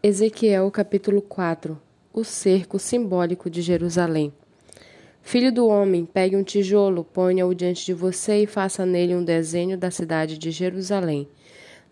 Ezequiel 0.00 0.70
capítulo 0.70 1.20
4 1.20 1.76
O 2.14 2.22
cerco 2.22 2.78
simbólico 2.78 3.50
de 3.50 3.60
Jerusalém. 3.60 4.32
Filho 5.22 5.50
do 5.50 5.66
homem, 5.66 6.06
pegue 6.06 6.36
um 6.36 6.44
tijolo, 6.44 7.02
ponha-o 7.02 7.52
diante 7.52 7.84
de 7.84 7.92
você 7.92 8.44
e 8.44 8.46
faça 8.46 8.86
nele 8.86 9.16
um 9.16 9.24
desenho 9.24 9.76
da 9.76 9.90
cidade 9.90 10.38
de 10.38 10.52
Jerusalém. 10.52 11.28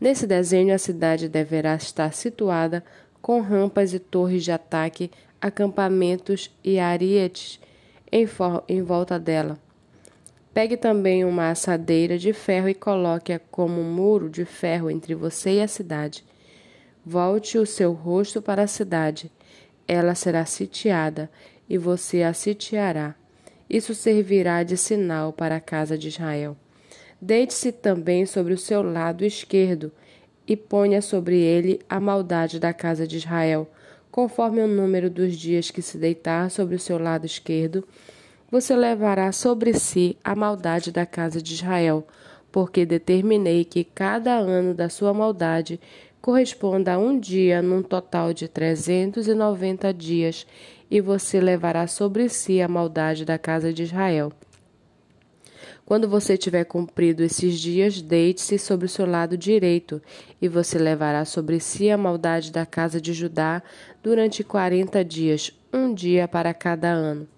Nesse 0.01 0.25
desenho, 0.25 0.73
a 0.73 0.79
cidade 0.79 1.29
deverá 1.29 1.75
estar 1.75 2.13
situada 2.13 2.85
com 3.21 3.41
rampas 3.41 3.93
e 3.93 3.99
torres 3.99 4.45
de 4.45 4.53
ataque, 4.53 5.11
acampamentos 5.41 6.57
e 6.63 6.79
arietes 6.79 7.59
em, 8.13 8.25
em 8.69 8.83
volta 8.83 9.19
dela. 9.19 9.59
Pegue 10.55 10.77
também 10.77 11.25
uma 11.25 11.51
assadeira 11.51 12.17
de 12.17 12.33
ferro 12.33 12.69
e 12.69 12.75
coloque-a 12.75 13.41
como 13.51 13.81
um 13.81 13.93
muro 13.93 14.31
de 14.31 14.45
ferro 14.45 14.89
entre 14.89 15.13
você 15.13 15.55
e 15.55 15.61
a 15.61 15.67
cidade. 15.67 16.25
Volte 17.09 17.57
o 17.57 17.65
seu 17.65 17.93
rosto 17.93 18.43
para 18.43 18.63
a 18.63 18.67
cidade. 18.67 19.31
Ela 19.87 20.17
será 20.17 20.45
sitiada, 20.45 21.31
e 21.69 21.79
você 21.79 22.25
a 22.25 22.33
sitiará. 22.33 23.15
Isso 23.71 23.95
servirá 23.95 24.65
de 24.65 24.77
sinal 24.77 25.33
para 25.33 25.55
a 25.55 25.61
casa 25.61 25.97
de 25.97 26.09
Israel. 26.09 26.57
Deite-se 27.21 27.71
também 27.71 28.27
sobre 28.27 28.53
o 28.53 28.59
seu 28.59 28.83
lado 28.83 29.25
esquerdo 29.25 29.93
e 30.49 30.57
ponha 30.57 31.01
sobre 31.01 31.39
ele 31.39 31.79
a 31.89 32.01
maldade 32.01 32.59
da 32.59 32.73
casa 32.73 33.07
de 33.07 33.19
Israel. 33.19 33.71
Conforme 34.11 34.61
o 34.61 34.67
número 34.67 35.09
dos 35.09 35.37
dias 35.37 35.71
que 35.71 35.83
se 35.83 35.99
deitar 35.99 36.51
sobre 36.51 36.75
o 36.75 36.81
seu 36.81 36.99
lado 36.99 37.25
esquerdo, 37.25 37.87
você 38.51 38.75
levará 38.75 39.31
sobre 39.31 39.75
si 39.75 40.19
a 40.25 40.35
maldade 40.35 40.91
da 40.91 41.07
casa 41.07 41.41
de 41.41 41.55
Israel, 41.55 42.05
porque 42.51 42.85
determinei 42.85 43.65
que 43.65 43.85
cada 43.85 44.33
ano 44.33 44.75
da 44.75 44.89
sua 44.89 45.15
maldade 45.15 45.79
corresponda 46.27 46.95
a 46.95 46.99
um 46.99 47.21
dia 47.21 47.63
num 47.63 47.85
total 47.85 48.33
de 48.33 48.49
390 48.49 49.95
dias, 49.95 50.45
e 50.91 51.01
você 51.01 51.39
levará 51.39 51.87
sobre 51.87 52.29
si 52.29 52.61
a 52.61 52.67
maldade 52.67 53.25
da 53.25 53.39
casa 53.39 53.73
de 53.73 53.85
Israel. 53.85 54.33
Quando 55.85 56.09
você 56.09 56.37
tiver 56.37 56.65
cumprido 56.65 57.23
esses 57.23 57.61
dias, 57.61 58.03
deite-se 58.03 58.59
sobre 58.59 58.87
o 58.87 58.89
seu 58.89 59.07
lado 59.07 59.39
direito, 59.39 60.03
e 60.43 60.49
você 60.49 60.79
levará 60.79 61.25
sobre 61.25 61.61
si 61.61 61.91
a 61.91 61.97
maldade 61.97 62.51
da 62.51 62.67
casa 62.67 63.01
de 63.01 63.13
Judá 63.13 63.63
durante 64.03 64.43
quarenta 64.43 65.05
dias, 65.05 65.53
um 65.73 65.95
dia 65.95 66.27
para 66.27 66.53
cada 66.53 66.89
ano. 66.89 67.29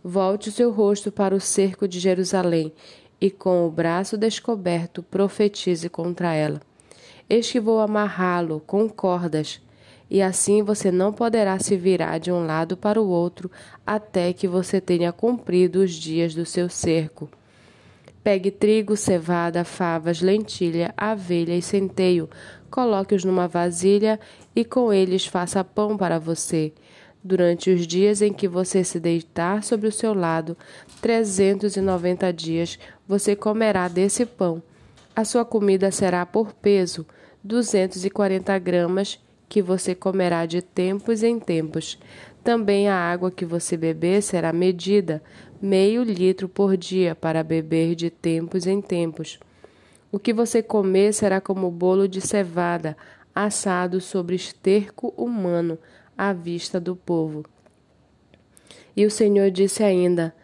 Volte 0.00 0.48
o 0.48 0.52
seu 0.52 0.70
rosto 0.70 1.10
para 1.10 1.34
o 1.34 1.40
cerco 1.40 1.88
de 1.88 1.98
Jerusalém, 1.98 2.72
e 3.20 3.32
com 3.32 3.66
o 3.66 3.70
braço 3.70 4.16
descoberto 4.16 5.02
profetize 5.02 5.88
contra 5.88 6.32
ela. 6.32 6.60
Eis 7.28 7.50
que 7.50 7.60
vou 7.60 7.80
amarrá-lo 7.80 8.62
com 8.66 8.88
cordas, 8.88 9.60
e 10.10 10.20
assim 10.20 10.62
você 10.62 10.90
não 10.90 11.12
poderá 11.12 11.58
se 11.58 11.76
virar 11.76 12.18
de 12.18 12.30
um 12.30 12.44
lado 12.44 12.76
para 12.76 13.00
o 13.00 13.08
outro 13.08 13.50
até 13.86 14.32
que 14.32 14.46
você 14.46 14.80
tenha 14.80 15.10
cumprido 15.12 15.80
os 15.80 15.92
dias 15.92 16.34
do 16.34 16.44
seu 16.44 16.68
cerco. 16.68 17.30
Pegue 18.22 18.50
trigo, 18.50 18.96
cevada, 18.96 19.64
favas, 19.64 20.20
lentilha, 20.20 20.94
avelha 20.96 21.56
e 21.56 21.62
centeio, 21.62 22.28
coloque-os 22.70 23.24
numa 23.24 23.48
vasilha 23.48 24.20
e 24.54 24.64
com 24.64 24.92
eles 24.92 25.26
faça 25.26 25.64
pão 25.64 25.96
para 25.96 26.18
você. 26.18 26.72
Durante 27.24 27.70
os 27.70 27.86
dias 27.86 28.20
em 28.20 28.32
que 28.32 28.46
você 28.46 28.84
se 28.84 29.00
deitar 29.00 29.62
sobre 29.62 29.88
o 29.88 29.92
seu 29.92 30.12
lado, 30.12 30.56
trezentos 31.00 31.76
e 31.76 31.80
noventa 31.80 32.32
dias, 32.32 32.78
você 33.06 33.34
comerá 33.34 33.88
desse 33.88 34.26
pão. 34.26 34.62
A 35.14 35.26
sua 35.26 35.44
comida 35.44 35.90
será 35.90 36.24
por 36.24 36.54
peso, 36.54 37.06
240 37.44 38.58
gramas 38.58 39.20
que 39.46 39.60
você 39.60 39.94
comerá 39.94 40.46
de 40.46 40.62
tempos 40.62 41.22
em 41.22 41.38
tempos. 41.38 41.98
Também 42.42 42.88
a 42.88 42.96
água 42.96 43.30
que 43.30 43.44
você 43.44 43.76
beber 43.76 44.22
será 44.22 44.54
medida, 44.54 45.22
meio 45.60 46.02
litro 46.02 46.48
por 46.48 46.78
dia, 46.78 47.14
para 47.14 47.44
beber 47.44 47.94
de 47.94 48.08
tempos 48.08 48.66
em 48.66 48.80
tempos. 48.80 49.38
O 50.10 50.18
que 50.18 50.32
você 50.32 50.62
comer 50.62 51.12
será 51.12 51.42
como 51.42 51.70
bolo 51.70 52.08
de 52.08 52.22
cevada, 52.22 52.96
assado 53.34 54.00
sobre 54.00 54.34
esterco 54.34 55.12
humano, 55.14 55.78
à 56.16 56.32
vista 56.32 56.80
do 56.80 56.96
povo. 56.96 57.44
E 58.96 59.04
o 59.04 59.10
Senhor 59.10 59.50
disse 59.50 59.82
ainda: 59.82 60.34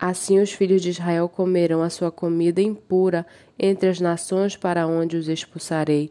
Assim 0.00 0.40
os 0.40 0.50
filhos 0.50 0.80
de 0.80 0.88
Israel 0.88 1.28
comerão 1.28 1.82
a 1.82 1.90
sua 1.90 2.10
comida 2.10 2.62
impura 2.62 3.26
entre 3.58 3.86
as 3.86 4.00
nações 4.00 4.56
para 4.56 4.86
onde 4.86 5.14
os 5.14 5.28
expulsarei. 5.28 6.08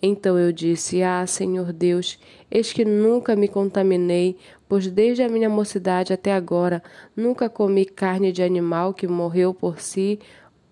Então 0.00 0.38
eu 0.38 0.52
disse: 0.52 1.02
Ah, 1.02 1.26
Senhor 1.26 1.72
Deus, 1.72 2.20
eis 2.48 2.72
que 2.72 2.84
nunca 2.84 3.34
me 3.34 3.48
contaminei, 3.48 4.36
pois 4.68 4.86
desde 4.86 5.24
a 5.24 5.28
minha 5.28 5.48
mocidade 5.48 6.12
até 6.12 6.32
agora 6.32 6.80
nunca 7.16 7.48
comi 7.48 7.84
carne 7.84 8.30
de 8.30 8.44
animal 8.44 8.94
que 8.94 9.08
morreu 9.08 9.52
por 9.52 9.80
si 9.80 10.20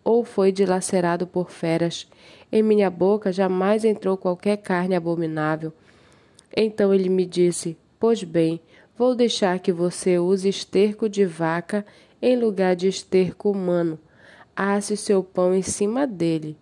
ou 0.04 0.22
foi 0.22 0.52
dilacerado 0.52 1.26
por 1.26 1.50
feras. 1.50 2.06
Em 2.52 2.62
minha 2.62 2.88
boca 2.88 3.32
jamais 3.32 3.84
entrou 3.84 4.16
qualquer 4.16 4.58
carne 4.58 4.94
abominável. 4.94 5.72
Então 6.56 6.94
ele 6.94 7.08
me 7.08 7.26
disse: 7.26 7.76
Pois 7.98 8.22
bem, 8.22 8.60
vou 8.96 9.16
deixar 9.16 9.58
que 9.58 9.72
você 9.72 10.20
use 10.20 10.48
esterco 10.48 11.08
de 11.08 11.24
vaca 11.24 11.84
em 12.24 12.36
lugar 12.36 12.74
de 12.74 12.88
esterco 12.88 13.50
humano. 13.50 13.98
Asse 14.56 14.96
seu 14.96 15.22
pão 15.22 15.54
em 15.54 15.60
cima 15.60 16.06
dele. 16.06 16.56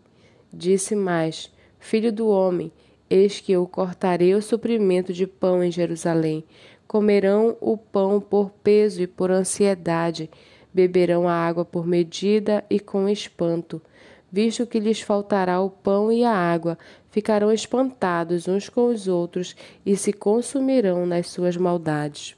Disse 0.52 0.96
mais: 0.96 1.52
Filho 1.78 2.12
do 2.12 2.26
homem, 2.26 2.72
eis 3.08 3.38
que 3.38 3.52
eu 3.52 3.64
cortarei 3.68 4.34
o 4.34 4.42
suprimento 4.42 5.12
de 5.12 5.24
pão 5.24 5.62
em 5.62 5.70
Jerusalém. 5.70 6.44
Comerão 6.88 7.56
o 7.60 7.76
pão 7.76 8.20
por 8.20 8.50
peso 8.50 9.02
e 9.02 9.06
por 9.06 9.30
ansiedade, 9.30 10.28
beberão 10.74 11.28
a 11.28 11.32
água 11.32 11.64
por 11.64 11.86
medida 11.86 12.64
e 12.68 12.80
com 12.80 13.08
espanto. 13.08 13.80
Visto 14.32 14.66
que 14.66 14.80
lhes 14.80 15.00
faltará 15.00 15.60
o 15.60 15.70
pão 15.70 16.10
e 16.10 16.24
a 16.24 16.34
água, 16.34 16.76
ficarão 17.08 17.52
espantados 17.52 18.48
uns 18.48 18.68
com 18.68 18.86
os 18.86 19.06
outros 19.06 19.54
e 19.86 19.96
se 19.96 20.12
consumirão 20.12 21.06
nas 21.06 21.28
suas 21.28 21.56
maldades. 21.56 22.36